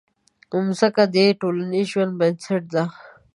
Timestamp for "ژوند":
1.91-2.13